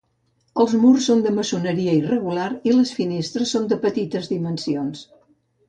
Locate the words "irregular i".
1.99-2.75